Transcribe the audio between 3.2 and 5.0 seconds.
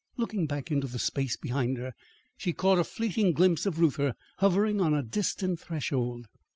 glimpse of Reuther hovering on